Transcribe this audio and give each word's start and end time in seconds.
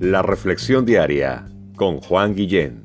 La 0.00 0.22
Reflexión 0.22 0.84
Diaria 0.84 1.46
con 1.74 2.00
Juan 2.00 2.34
Guillén. 2.34 2.84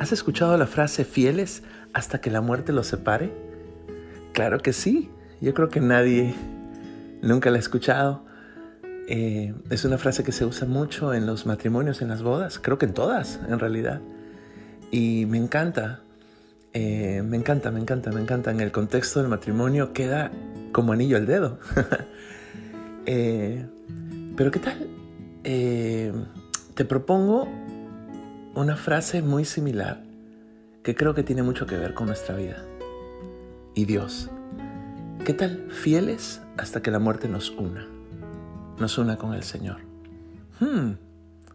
¿Has 0.00 0.12
escuchado 0.12 0.56
la 0.56 0.66
frase 0.66 1.04
fieles 1.04 1.62
hasta 1.92 2.20
que 2.20 2.30
la 2.30 2.40
muerte 2.40 2.72
los 2.72 2.86
separe? 2.86 3.32
Claro 4.32 4.60
que 4.60 4.72
sí. 4.72 5.10
Yo 5.40 5.52
creo 5.52 5.68
que 5.68 5.80
nadie 5.80 6.34
nunca 7.22 7.50
la 7.50 7.56
ha 7.56 7.60
escuchado. 7.60 8.24
Eh, 9.08 9.54
es 9.70 9.84
una 9.84 9.98
frase 9.98 10.24
que 10.24 10.32
se 10.32 10.44
usa 10.44 10.66
mucho 10.66 11.14
en 11.14 11.26
los 11.26 11.46
matrimonios, 11.46 12.02
en 12.02 12.08
las 12.08 12.22
bodas, 12.22 12.58
creo 12.58 12.78
que 12.78 12.86
en 12.86 12.94
todas, 12.94 13.40
en 13.48 13.58
realidad. 13.58 14.00
Y 14.90 15.26
me 15.26 15.38
encanta, 15.38 16.00
eh, 16.72 17.22
me 17.24 17.36
encanta, 17.36 17.70
me 17.70 17.80
encanta, 17.80 18.10
me 18.10 18.20
encanta. 18.20 18.50
En 18.50 18.60
el 18.60 18.72
contexto 18.72 19.20
del 19.20 19.28
matrimonio 19.28 19.92
queda 19.92 20.30
como 20.72 20.92
anillo 20.92 21.16
al 21.16 21.26
dedo. 21.26 21.58
Eh, 23.08 23.64
pero 24.36 24.50
¿qué 24.50 24.58
tal? 24.58 24.88
te 25.44 26.84
propongo 26.88 27.46
una 28.56 28.74
frase 28.74 29.22
muy 29.22 29.44
similar 29.44 30.02
que 30.82 30.96
creo 30.96 31.14
que 31.14 31.22
tiene 31.22 31.44
mucho 31.44 31.68
que 31.68 31.76
ver 31.76 31.94
con 31.94 32.08
nuestra 32.08 32.34
vida. 32.34 32.64
Y 33.76 33.84
Dios. 33.84 34.28
¿Qué 35.24 35.34
tal? 35.34 35.68
Fieles 35.70 36.42
hasta 36.56 36.82
que 36.82 36.90
la 36.90 36.98
muerte 36.98 37.28
nos 37.28 37.50
una 37.50 37.86
nos 38.78 38.98
una 38.98 39.16
con 39.16 39.34
el 39.34 39.42
Señor. 39.42 39.78
Hmm, 40.60 40.92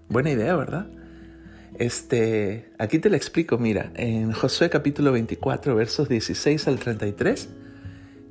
buena 0.09 0.31
idea, 0.31 0.55
¿verdad? 0.55 0.87
Este, 1.77 2.71
aquí 2.77 2.99
te 2.99 3.09
lo 3.09 3.16
explico, 3.16 3.57
mira, 3.57 3.91
en 3.95 4.31
Josué 4.34 4.70
capítulo 4.70 5.12
24, 5.12 5.76
versos 5.76 6.09
16 6.09 6.68
al 6.68 6.79
33, 6.79 7.49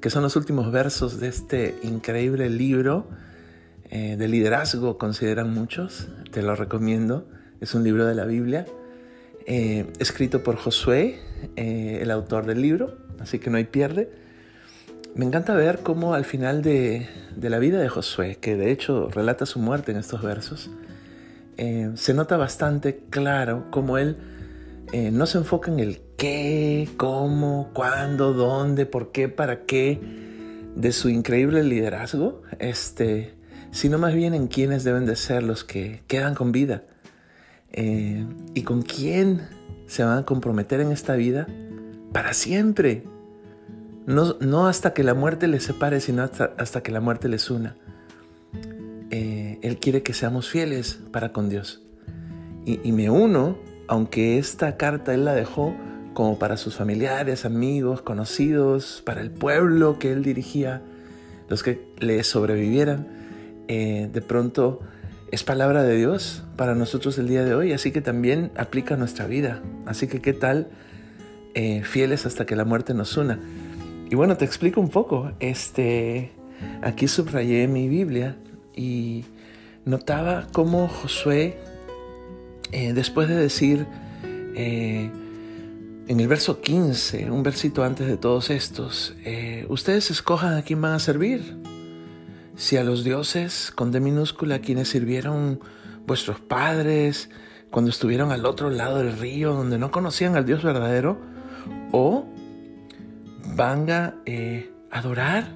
que 0.01 0.11
son 0.11 0.23
los 0.23 0.37
últimos 0.37 0.71
versos 0.71 1.21
de 1.21 1.29
este 1.29 1.75
increíble 1.83 2.49
libro 2.51 3.09
eh, 3.91 4.17
de 4.17 4.29
liderazgo, 4.29 4.99
consideran 4.99 5.53
muchos, 5.53 6.09
te 6.31 6.43
lo 6.43 6.55
recomiendo, 6.55 7.29
es 7.61 7.75
un 7.75 7.83
libro 7.83 8.07
de 8.07 8.15
la 8.15 8.25
Biblia, 8.25 8.67
eh, 9.47 9.87
escrito 9.99 10.45
por 10.45 10.57
Josué, 10.57 11.19
eh, 11.57 11.99
el 12.03 12.11
autor 12.11 12.47
del 12.47 12.63
libro, 12.63 12.99
así 13.19 13.39
que 13.39 13.51
no 13.51 13.57
hay 13.57 13.65
pierde. 13.65 14.11
Me 15.17 15.25
encanta 15.25 15.55
ver 15.55 15.81
cómo 15.81 16.15
al 16.15 16.25
final 16.25 16.63
de, 16.63 17.09
la 17.41 17.59
vida 17.59 17.81
de 17.81 17.89
Josué, 17.89 18.37
que 18.41 18.55
de 18.55 18.71
hecho 18.71 19.09
relata 19.09 19.45
su 19.45 19.59
muerte 19.59 19.91
en 19.91 19.99
estos 19.99 20.23
versos, 20.23 20.71
eh, 21.63 21.91
se 21.95 22.15
nota 22.15 22.39
bastante 22.39 23.05
claro 23.11 23.67
cómo 23.71 23.99
él 23.99 24.17
eh, 24.95 25.11
no 25.11 25.27
se 25.27 25.37
enfoca 25.37 25.71
en 25.71 25.79
el 25.79 26.01
qué, 26.17 26.89
cómo, 26.97 27.69
cuándo, 27.75 28.33
dónde, 28.33 28.87
por 28.87 29.13
qué, 29.13 29.29
para 29.29 29.67
qué 29.67 30.01
de 30.75 30.93
su 30.93 31.11
increíble 31.11 31.63
liderazgo, 31.63 32.41
este, 32.61 33.35
sino 33.73 33.99
más 33.99 34.15
bien 34.15 34.33
en 34.33 34.47
quiénes 34.47 34.85
deben 34.85 35.05
de 35.05 35.17
ser 35.17 35.43
los 35.43 35.63
que 35.63 36.03
quedan 36.07 36.35
con 36.35 36.51
vida 36.51 36.85
eh, 37.73 38.25
y 38.55 38.63
con 38.63 38.81
quién 38.81 39.43
se 39.87 40.03
van 40.03 40.17
a 40.17 40.25
comprometer 40.25 40.81
en 40.81 40.93
esta 40.93 41.15
vida 41.15 41.47
para 42.11 42.33
siempre. 42.33 43.05
No, 44.07 44.67
hasta 44.67 44.95
que 44.95 45.05
la 45.05 45.13
muerte 45.13 45.47
les 45.47 45.63
separe, 45.63 46.01
sino 46.01 46.23
hasta, 46.23 46.83
que 46.83 46.91
la 46.91 47.01
muerte 47.01 47.29
les 47.29 47.51
una. 47.51 47.77
Quiere 49.81 50.03
que 50.03 50.13
seamos 50.13 50.49
fieles 50.49 50.99
para 51.11 51.33
con 51.33 51.49
Dios. 51.49 51.83
Y, 52.67 52.93
me 52.93 53.11
uno, 53.11 53.59
aunque 53.89 54.39
esta 54.39 54.77
carta 54.77 55.15
Él 55.15 55.25
la 55.25 55.35
dejó 55.35 55.75
como 56.13 56.39
para 56.39 56.57
sus 56.57 56.77
familiares, 56.77 57.45
amigos, 57.45 58.03
conocidos, 58.03 59.03
para 59.05 59.23
el 59.23 59.31
pueblo 59.31 59.99
que 59.99 60.13
Él 60.13 60.23
dirigía, 60.23 60.83
los 61.49 61.63
que 61.63 61.81
le 61.99 62.23
sobrevivieran, 62.23 63.09
eh, 63.69 64.11
de 64.13 64.21
pronto 64.21 64.81
es 65.31 65.45
palabra 65.45 65.83
de 65.83 65.97
Dios 65.97 66.43
para 66.57 66.75
nosotros 66.75 67.17
el 67.19 67.29
día 67.29 67.45
de 67.45 67.55
hoy, 67.55 67.73
así 67.73 67.93
que 67.93 68.01
también 68.01 68.51
aplica 68.57 68.95
a 68.95 68.97
nuestra 68.99 69.27
vida. 69.27 69.63
Así 69.87 70.07
que 70.09 70.21
qué 70.21 70.33
tal 70.33 70.69
eh, 71.55 71.83
fieles 71.85 72.27
hasta 72.27 72.47
que 72.47 72.57
la 72.57 72.65
muerte 72.65 72.95
nos 72.95 73.17
una. 73.17 73.41
Y 74.11 74.15
bueno, 74.17 74.37
te 74.37 74.45
explico 74.45 74.81
un 74.81 74.89
poco. 74.89 75.33
Este, 75.41 76.33
aquí 76.83 77.09
subrayé 77.09 77.67
mi 77.69 77.89
Biblia 77.89 78.37
y 78.75 79.25
notaba 79.85 80.47
cómo 80.53 80.89
Josué, 80.89 81.59
eh, 82.73 82.93
después 82.93 83.29
de 83.29 83.37
decir 83.37 83.87
eh, 84.55 85.11
en 86.07 86.21
el 86.21 86.29
verso 86.29 86.61
15, 86.61 87.31
un 87.31 87.43
versito 87.43 87.85
antes 87.85 88.07
de 88.07 88.17
todos 88.17 88.51
estos, 88.51 89.15
eh, 89.25 89.67
ustedes 89.69 90.11
escojan 90.11 90.55
a 90.55 90.63
quién 90.63 90.81
van 90.81 90.93
a 90.93 90.99
servir. 90.99 91.57
Si 92.57 92.77
a 92.77 92.85
los 92.85 93.05
dioses 93.05 93.73
con 93.75 93.91
D 93.91 94.01
minúscula, 94.01 94.59
quienes 94.59 94.89
sirvieron 94.89 95.61
vuestros 96.07 96.41
padres 96.41 97.31
cuando 97.71 97.91
estuvieron 97.91 98.33
al 98.33 98.45
otro 98.45 98.71
lado 98.71 98.99
del 98.99 99.17
río, 99.17 99.55
donde 99.55 99.79
no 99.79 99.91
conocían 99.91 100.37
al 100.37 100.45
Dios 100.45 100.63
verdadero, 100.63 101.19
o 101.93 102.27
van 103.55 103.89
a 103.91 104.17
adorar, 104.91 105.55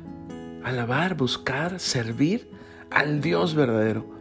alabar, 0.62 1.14
buscar, 1.16 1.80
servir 1.80 2.48
al 2.90 3.20
Dios 3.20 3.54
verdadero. 3.54 4.13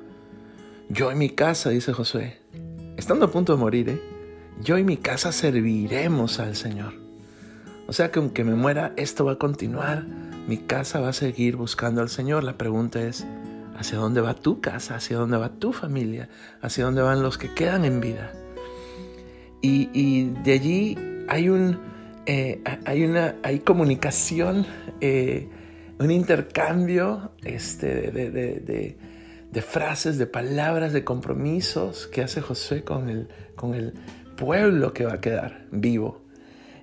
Yo 0.89 1.11
en 1.11 1.17
mi 1.17 1.29
casa, 1.29 1.69
dice 1.69 1.93
Josué, 1.93 2.39
estando 2.97 3.25
a 3.25 3.31
punto 3.31 3.53
de 3.53 3.59
morir, 3.59 3.89
¿eh? 3.89 4.01
yo 4.61 4.77
y 4.77 4.83
mi 4.83 4.97
casa 4.97 5.31
serviremos 5.31 6.39
al 6.39 6.55
Señor. 6.55 6.93
O 7.87 7.93
sea 7.93 8.11
que 8.11 8.19
aunque 8.19 8.43
me 8.43 8.55
muera, 8.55 8.93
esto 8.95 9.25
va 9.25 9.33
a 9.33 9.37
continuar. 9.37 10.05
Mi 10.47 10.57
casa 10.57 10.99
va 10.99 11.09
a 11.09 11.13
seguir 11.13 11.55
buscando 11.55 12.01
al 12.01 12.09
Señor. 12.09 12.43
La 12.43 12.57
pregunta 12.57 13.01
es, 13.01 13.25
¿hacia 13.77 13.97
dónde 13.97 14.21
va 14.21 14.35
tu 14.35 14.61
casa? 14.61 14.95
¿Hacia 14.95 15.17
dónde 15.17 15.37
va 15.37 15.49
tu 15.49 15.73
familia? 15.73 16.29
¿Hacia 16.61 16.85
dónde 16.85 17.01
van 17.01 17.23
los 17.23 17.37
que 17.37 17.53
quedan 17.53 17.85
en 17.85 17.99
vida? 17.99 18.31
y 19.65 20.25
de 20.43 20.51
allí 20.51 20.97
hay 21.29 21.47
un, 21.47 21.79
eh, 22.25 22.61
hay, 22.85 23.03
una, 23.03 23.35
hay 23.43 23.59
comunicación, 23.59 24.65
eh, 25.01 25.49
un 25.99 26.09
intercambio 26.09 27.31
este, 27.43 28.11
de, 28.11 28.97
frases, 29.61 30.17
de 30.17 30.25
palabras, 30.25 30.93
de 30.93 31.03
compromisos 31.03 32.07
que 32.07 32.21
hace 32.21 32.41
Josué 32.41 32.83
con 32.83 33.09
el, 33.09 33.27
con 33.55 33.73
el 33.73 33.93
pueblo 34.35 34.93
que 34.93 35.05
va 35.05 35.13
a 35.13 35.21
quedar 35.21 35.65
vivo. 35.71 36.21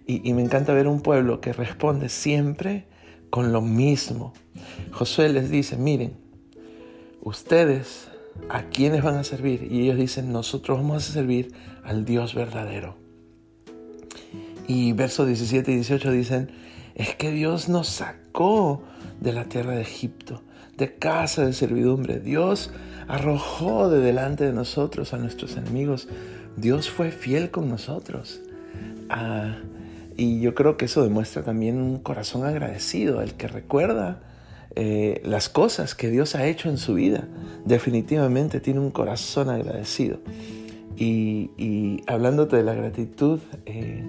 Y, 0.06 0.28
y 0.28 0.34
me 0.34 0.42
encanta 0.42 0.72
ver 0.72 0.86
un 0.86 1.00
pueblo 1.00 1.40
que 1.40 1.52
responde 1.52 2.08
siempre 2.08 2.86
con 3.30 3.52
lo 3.52 3.60
mismo. 3.60 4.32
Josué 4.92 5.28
les 5.28 5.50
dice, 5.50 5.76
miren, 5.76 6.14
ustedes 7.22 8.10
a 8.48 8.62
quiénes 8.64 9.02
van 9.02 9.16
a 9.16 9.24
servir. 9.24 9.68
Y 9.70 9.82
ellos 9.82 9.96
dicen, 9.96 10.32
nosotros 10.32 10.78
vamos 10.78 11.08
a 11.08 11.12
servir 11.12 11.52
al 11.84 12.04
Dios 12.04 12.34
verdadero. 12.34 12.96
Y 14.66 14.92
versos 14.92 15.26
17 15.26 15.72
y 15.72 15.74
18 15.76 16.12
dicen, 16.12 16.50
es 16.94 17.14
que 17.14 17.30
Dios 17.30 17.68
nos 17.68 17.88
sacó 17.88 18.82
de 19.20 19.32
la 19.32 19.44
tierra 19.44 19.72
de 19.72 19.82
Egipto, 19.82 20.42
de 20.80 20.94
casa 20.94 21.44
de 21.44 21.52
servidumbre. 21.52 22.18
Dios 22.18 22.70
arrojó 23.06 23.88
de 23.90 24.00
delante 24.00 24.44
de 24.44 24.52
nosotros 24.52 25.12
a 25.14 25.18
nuestros 25.18 25.56
enemigos. 25.56 26.08
Dios 26.56 26.90
fue 26.90 27.12
fiel 27.12 27.50
con 27.50 27.68
nosotros. 27.68 28.40
Ah, 29.10 29.58
y 30.16 30.40
yo 30.40 30.54
creo 30.54 30.76
que 30.76 30.86
eso 30.86 31.04
demuestra 31.04 31.42
también 31.42 31.76
un 31.76 31.98
corazón 31.98 32.44
agradecido, 32.44 33.20
el 33.20 33.34
que 33.34 33.46
recuerda 33.46 34.22
eh, 34.74 35.20
las 35.24 35.48
cosas 35.48 35.94
que 35.94 36.10
Dios 36.10 36.34
ha 36.34 36.46
hecho 36.46 36.70
en 36.70 36.78
su 36.78 36.94
vida. 36.94 37.28
Definitivamente 37.64 38.58
tiene 38.58 38.80
un 38.80 38.90
corazón 38.90 39.50
agradecido. 39.50 40.18
Y, 40.96 42.02
hablándote 42.06 42.56
de 42.56 42.62
la 42.62 42.74
gratitud, 42.74 43.40
eh, 43.64 44.04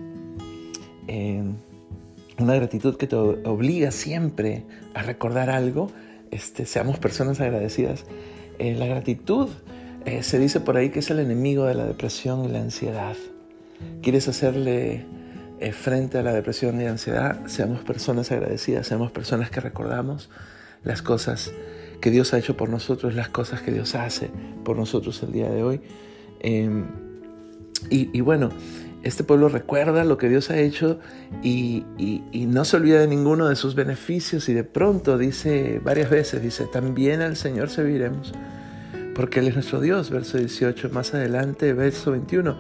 una 2.37 2.55
gratitud 2.55 2.97
que 2.97 3.07
te 3.07 3.15
obliga 3.15 3.91
siempre 3.91 4.63
a 4.93 5.03
recordar 5.03 5.49
algo, 5.49 5.89
este, 6.31 6.65
seamos 6.65 6.97
personas 6.97 7.39
agradecidas. 7.41 8.05
Eh, 8.57 8.75
la 8.75 8.87
gratitud 8.87 9.49
eh, 10.05 10.23
se 10.23 10.39
dice 10.39 10.59
por 10.59 10.77
ahí 10.77 10.89
que 10.89 10.99
es 10.99 11.09
el 11.09 11.19
enemigo 11.19 11.65
de 11.65 11.75
la 11.75 11.85
depresión 11.85 12.45
y 12.45 12.47
la 12.47 12.59
ansiedad. 12.59 13.15
¿Quieres 14.01 14.27
hacerle 14.27 15.05
eh, 15.59 15.71
frente 15.71 16.17
a 16.17 16.23
la 16.23 16.33
depresión 16.33 16.79
y 16.81 16.85
la 16.85 16.91
ansiedad? 16.91 17.45
Seamos 17.47 17.81
personas 17.81 18.31
agradecidas, 18.31 18.87
seamos 18.87 19.11
personas 19.11 19.49
que 19.51 19.59
recordamos 19.59 20.29
las 20.83 21.01
cosas 21.01 21.51
que 21.99 22.09
Dios 22.09 22.33
ha 22.33 22.39
hecho 22.39 22.57
por 22.57 22.69
nosotros, 22.69 23.13
las 23.13 23.29
cosas 23.29 23.61
que 23.61 23.71
Dios 23.71 23.93
hace 23.93 24.31
por 24.63 24.77
nosotros 24.77 25.21
el 25.23 25.31
día 25.31 25.49
de 25.49 25.63
hoy. 25.63 25.81
Em, 26.39 26.87
y, 27.89 28.09
y, 28.17 28.21
bueno, 28.21 28.49
este 29.03 29.23
pueblo 29.23 29.49
recuerda 29.49 30.03
lo 30.03 30.17
que 30.17 30.29
Dios 30.29 30.49
ha 30.51 30.59
hecho 30.59 30.99
y, 31.41 31.85
no 32.47 32.65
se 32.65 32.77
olvida 32.77 32.99
de 32.99 33.07
ninguno 33.07 33.47
de 33.47 33.55
sus 33.55 33.75
beneficios 33.75 34.49
y 34.49 34.53
de 34.53 34.63
pronto 34.63 35.17
dice 35.17 35.79
varias 35.83 36.09
veces, 36.09 36.41
dice, 36.41 36.65
también 36.65 37.21
al 37.21 37.35
Señor 37.35 37.69
serviremos, 37.69 38.33
porque 39.15 39.39
Él 39.39 39.47
es 39.47 39.55
nuestro 39.55 39.79
Dios, 39.79 40.09
verso 40.09 40.37
18, 40.37 40.89
más 40.89 41.13
adelante, 41.13 41.73
verso 41.73 42.11
21, 42.11 42.57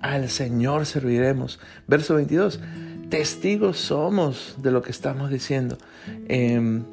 al 0.00 0.28
Señor 0.28 0.86
serviremos. 0.86 1.60
Verso 1.86 2.14
22, 2.14 2.60
testigos 3.08 3.78
somos 3.78 4.56
de 4.58 4.70
lo 4.70 4.82
que 4.82 4.90
estamos 4.90 5.30
diciendo. 5.30 5.78
Em, 6.28 6.84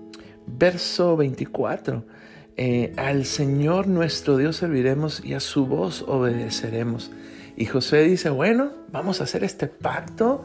verso 0.45 1.15
24, 1.17 2.05
eh, 2.57 2.93
al 2.97 3.25
Señor 3.25 3.87
nuestro 3.87 4.37
Dios 4.37 4.57
serviremos 4.57 5.23
y 5.23 5.33
a 5.33 5.39
su 5.39 5.65
voz 5.65 6.03
obedeceremos. 6.07 7.11
Y 7.55 7.65
José 7.65 8.03
dice, 8.03 8.29
bueno, 8.29 8.71
vamos 8.91 9.21
a 9.21 9.25
hacer 9.25 9.43
este 9.43 9.67
pacto 9.67 10.43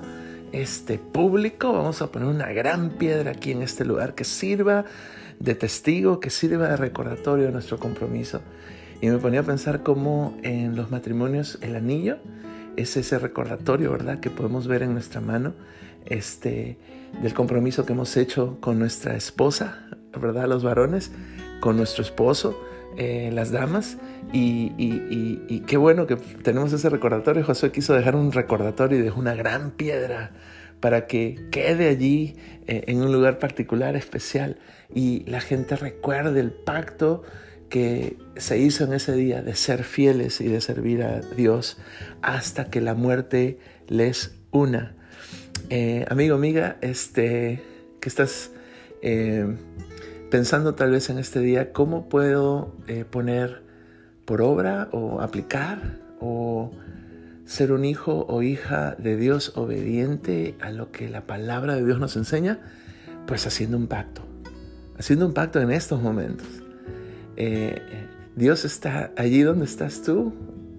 este 0.53 0.99
público, 0.99 1.73
vamos 1.73 2.01
a 2.03 2.11
poner 2.11 2.29
una 2.29 2.53
gran 2.53 2.91
piedra 2.91 3.33
aquí 3.33 3.53
en 3.53 3.63
este 3.63 3.85
lugar 3.85 4.15
que 4.15 4.25
sirva 4.25 4.85
de 5.39 5.55
testigo, 5.55 6.21
que 6.21 6.31
sirva 6.31 6.69
de 6.69 6.77
recordatorio 6.77 7.47
de 7.47 7.53
nuestro 7.53 7.79
compromiso. 7.79 8.41
Y 9.01 9.09
me 9.09 9.19
ponía 9.19 9.41
a 9.41 9.45
pensar 9.45 9.83
cómo 9.83 10.37
en 10.43 10.75
los 10.75 10.91
matrimonios 10.91 11.59
el 11.61 11.77
anillo 11.77 12.19
es 12.77 12.97
ese 12.97 13.19
recordatorio, 13.19 13.93
¿verdad? 13.93 14.21
Que 14.21 14.31
podemos 14.31 14.67
ver 14.67 14.83
en 14.83 14.93
nuestra 14.93 15.21
mano, 15.21 15.55
este, 16.07 16.79
del 17.23 17.35
compromiso 17.35 17.85
que 17.85 17.93
hemos 17.93 18.17
hecho 18.17 18.59
con 18.61 18.79
nuestra 18.79 19.15
esposa, 19.17 19.89
¿verdad? 20.21 20.49
Los 20.49 20.65
varones, 20.65 21.13
con 21.61 21.77
nuestro 21.77 22.03
esposo, 22.03 22.59
eh, 22.97 23.31
las 23.33 23.53
damas. 23.53 23.99
Y, 24.33 25.63
qué 25.67 25.77
bueno 25.77 26.07
que 26.07 26.17
tenemos 26.17 26.73
ese 26.73 26.89
recordatorio. 26.89 27.45
Josué 27.45 27.73
quiso 27.73 27.95
dejar 27.95 28.17
un 28.17 28.33
recordatorio 28.33 28.99
y 28.99 29.03
dejó 29.03 29.21
una 29.21 29.35
gran 29.35 29.71
piedra 29.71 30.33
para 30.81 31.07
que 31.07 31.47
quede 31.51 31.89
allí 31.89 32.37
eh, 32.67 32.85
en 32.87 33.03
un 33.03 33.13
lugar 33.13 33.39
particular, 33.39 33.97
especial, 33.97 34.59
y 34.95 35.25
la 35.27 35.41
gente 35.41 35.77
recuerde 35.77 36.41
el 36.41 36.53
pacto 36.53 37.23
que 37.69 38.17
se 38.37 38.59
hizo 38.59 38.85
en 38.85 38.95
ese 38.95 39.13
día 39.15 39.43
de 39.43 39.55
ser 39.55 39.85
fieles 39.85 40.41
y 40.41 40.49
de 40.49 40.61
servir 40.61 41.03
a 41.03 41.21
Dios 41.21 41.79
hasta 42.23 42.71
que 42.71 42.81
la 42.81 42.95
muerte 42.95 43.59
les 43.89 44.39
una. 44.51 44.95
Eh, 45.69 46.07
amigo, 46.09 46.37
amiga, 46.37 46.79
este, 46.81 47.61
que 48.01 48.09
estás 48.09 48.53
pensando 50.31 50.75
tal 50.75 50.91
vez 50.91 51.11
en 51.11 51.19
este 51.19 51.41
día 51.41 51.73
cómo 51.73 52.09
puedo 52.09 52.75
eh, 52.87 53.05
poner 53.05 53.63
por 54.25 54.43
obra 54.43 54.89
o 54.93 55.21
aplicar 55.21 55.99
o 56.21 56.73
ser 57.47 57.73
un 57.73 57.85
hijo 57.85 58.27
o 58.29 58.43
hija 58.43 58.95
de 58.99 59.17
Dios 59.17 59.53
obediente 59.57 60.55
a 60.61 60.71
lo 60.71 60.93
que 60.93 61.09
la 61.09 61.27
palabra 61.27 61.77
de 61.77 61.85
Dios 61.85 61.99
nos 61.99 62.17
enseña, 62.17 62.59
pues 63.27 63.47
haciendo 63.47 63.79
un 63.79 63.87
pacto, 63.87 64.23
haciendo 64.99 65.27
un 65.27 65.33
pacto 65.33 65.61
en 65.61 65.71
estos 65.71 66.03
momentos. 66.03 66.47
Eh, 67.37 67.81
Dios 68.37 68.67
está 68.67 69.13
allí 69.17 69.43
donde 69.43 69.65
estás 69.65 70.03
tú, 70.03 70.35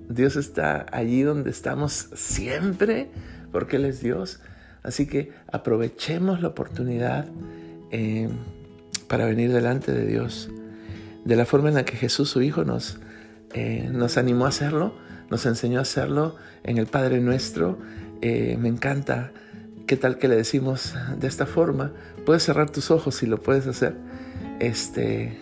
Dios 0.10 0.36
está 0.36 0.86
allí 0.92 1.24
donde 1.24 1.50
estamos 1.50 2.10
siempre, 2.14 3.10
porque 3.52 3.78
Él 3.78 3.86
es 3.86 4.02
Dios. 4.02 4.40
Así 4.84 5.08
que 5.08 5.32
aprovechemos 5.52 6.42
la 6.42 6.50
oportunidad. 6.50 7.26
Eh, 7.92 8.30
para 9.10 9.26
venir 9.26 9.52
delante 9.52 9.92
de 9.92 10.06
Dios, 10.06 10.50
de 11.26 11.36
la 11.36 11.46
forma 11.46 11.68
en 11.68 11.76
la 11.76 11.84
que 11.84 11.98
Jesús, 11.98 12.30
su 12.30 12.42
Hijo, 12.42 12.64
nos, 12.64 13.00
eh, 13.54 13.90
nos 13.92 14.18
animó 14.18 14.46
a 14.46 14.50
hacerlo, 14.50 14.94
nos 15.30 15.46
enseñó 15.46 15.80
a 15.80 15.82
hacerlo 15.82 16.38
en 16.64 16.78
el 16.78 16.86
Padre 16.88 17.20
Nuestro. 17.20 17.78
Eh, 18.22 18.58
me 18.58 18.70
encanta 18.70 19.32
qué 19.88 19.98
tal 19.98 20.18
que 20.18 20.30
le 20.30 20.36
decimos 20.36 20.96
de 21.20 21.28
esta 21.28 21.46
forma. 21.46 21.92
Puedes 22.26 22.44
cerrar 22.44 22.70
tus 22.70 22.92
ojos 22.92 23.16
si 23.16 23.26
lo 23.26 23.42
puedes 23.42 23.68
hacer, 23.68 23.96
este, 24.60 25.38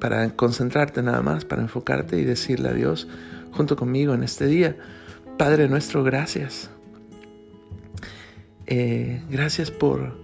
para 0.00 0.28
concentrarte 0.30 1.02
nada 1.02 1.22
más, 1.22 1.44
para 1.44 1.62
enfocarte 1.62 2.18
y 2.18 2.24
decirle 2.24 2.68
a 2.68 2.72
Dios 2.74 3.08
junto 3.52 3.76
conmigo 3.76 4.14
en 4.14 4.22
este 4.22 4.46
día, 4.46 4.76
Padre 5.38 5.68
Nuestro, 5.68 6.02
gracias. 6.02 6.70
Eh, 8.66 9.22
gracias 9.30 9.70
por 9.70 10.16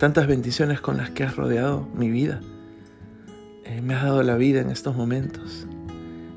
tantas 0.00 0.26
bendiciones 0.26 0.80
con 0.80 0.96
las 0.96 1.10
que 1.10 1.24
has 1.24 1.36
rodeado 1.36 1.86
mi 1.94 2.08
vida. 2.08 2.40
Eh, 3.66 3.82
me 3.82 3.94
has 3.94 4.02
dado 4.02 4.22
la 4.22 4.36
vida 4.36 4.62
en 4.62 4.70
estos 4.70 4.96
momentos. 4.96 5.66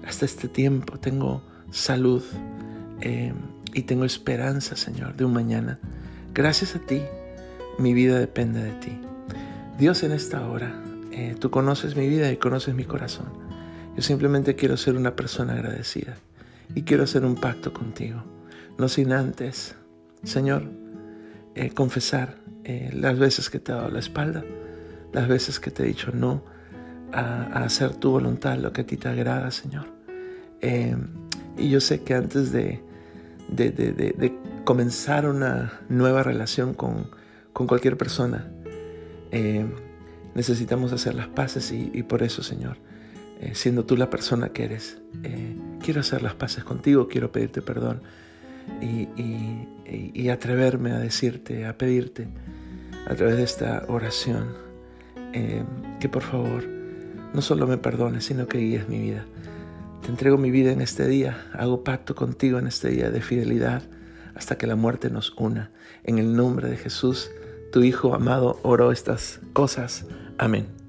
Hasta 0.05 0.25
este 0.25 0.49
tiempo 0.49 0.99
tengo 0.99 1.41
salud 1.71 2.21
eh, 2.99 3.31
y 3.73 3.83
tengo 3.83 4.03
esperanza, 4.03 4.75
Señor, 4.75 5.15
de 5.15 5.23
un 5.23 5.31
mañana. 5.31 5.79
Gracias 6.33 6.75
a 6.75 6.79
ti, 6.79 7.03
mi 7.79 7.93
vida 7.93 8.19
depende 8.19 8.61
de 8.61 8.71
ti. 8.73 8.99
Dios, 9.79 10.03
en 10.03 10.11
esta 10.11 10.45
hora, 10.45 10.83
eh, 11.13 11.37
tú 11.39 11.49
conoces 11.49 11.95
mi 11.95 12.09
vida 12.09 12.29
y 12.33 12.35
conoces 12.35 12.75
mi 12.75 12.83
corazón. 12.83 13.27
Yo 13.95 14.01
simplemente 14.01 14.57
quiero 14.57 14.75
ser 14.75 14.97
una 14.97 15.15
persona 15.15 15.53
agradecida 15.53 16.17
y 16.75 16.81
quiero 16.81 17.03
hacer 17.03 17.23
un 17.23 17.35
pacto 17.35 17.71
contigo. 17.71 18.25
No 18.77 18.89
sin 18.89 19.13
antes, 19.13 19.75
Señor, 20.23 20.69
confesar 21.75 22.42
eh, 22.63 22.91
las 22.93 23.19
veces 23.19 23.49
que 23.49 23.59
te 23.59 23.71
he 23.71 23.75
dado 23.75 23.89
la 23.89 23.99
espalda, 23.99 24.43
las 25.11 25.27
veces 25.27 25.59
que 25.59 25.71
te 25.71 25.83
he 25.83 25.87
dicho 25.87 26.11
no 26.13 26.43
a, 27.11 27.63
hacer 27.63 27.95
tu 27.95 28.11
voluntad, 28.11 28.57
lo 28.57 28.71
que 28.71 28.81
a 28.81 28.85
ti 28.85 28.97
te 28.97 29.09
agrada, 29.09 29.51
Señor. 29.51 29.85
Eh, 30.61 30.95
y 31.57 31.69
yo 31.69 31.79
sé 31.81 32.01
que 32.03 32.13
antes 32.13 32.51
de, 32.51 32.81
de, 33.49 34.33
comenzar 34.63 35.27
una 35.27 35.81
nueva 35.89 36.23
relación 36.23 36.73
con, 36.73 37.11
con 37.51 37.67
cualquier 37.67 37.97
persona, 37.97 38.49
eh, 39.31 39.65
necesitamos 40.35 40.93
hacer 40.93 41.15
las 41.15 41.27
paces 41.27 41.71
y, 41.71 42.01
por 42.03 42.23
eso, 42.23 42.41
Señor, 42.41 42.77
siendo 43.51 43.85
tú 43.85 43.97
la 43.97 44.09
persona 44.09 44.49
que 44.49 44.63
eres, 44.63 45.01
quiero 45.81 45.99
hacer 45.99 46.23
las 46.23 46.33
paces 46.33 46.63
contigo, 46.63 47.07
quiero 47.07 47.31
pedirte 47.31 47.61
perdón 47.61 48.01
y, 48.81 50.29
atreverme 50.29 50.91
a 50.91 50.97
decirte, 50.97 51.65
a 51.65 51.77
pedirte 51.77 52.27
a 53.07 53.13
través 53.13 53.37
de 53.37 53.43
esta 53.43 53.83
oración 53.87 54.53
eh, 55.33 55.63
que 55.99 56.09
por 56.09 56.23
favor 56.23 56.63
no 57.33 57.41
solo 57.41 57.67
me 57.67 57.77
perdones, 57.77 58.25
sino 58.25 58.47
que 58.47 58.59
guíes 58.59 58.87
mi 58.87 58.99
vida. 58.99 59.25
Te 60.01 60.09
entrego 60.09 60.37
mi 60.37 60.51
vida 60.51 60.71
en 60.71 60.81
este 60.81 61.07
día, 61.07 61.45
hago 61.53 61.83
pacto 61.83 62.15
contigo 62.15 62.59
en 62.59 62.67
este 62.67 62.89
día 62.89 63.09
de 63.09 63.21
fidelidad 63.21 63.83
hasta 64.35 64.57
que 64.57 64.67
la 64.67 64.75
muerte 64.75 65.09
nos 65.09 65.33
una. 65.37 65.71
En 66.03 66.17
el 66.17 66.35
nombre 66.35 66.69
de 66.69 66.77
Jesús, 66.77 67.31
tu 67.71 67.83
Hijo 67.83 68.13
amado, 68.13 68.59
oro 68.63 68.91
estas 68.91 69.39
cosas. 69.53 70.05
Amén. 70.37 70.82